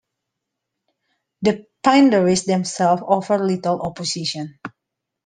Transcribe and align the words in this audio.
The 1.43 1.67
Pindaris 1.85 2.45
themselves 2.47 3.03
offered 3.05 3.41
little 3.41 3.79
opposition. 3.83 4.57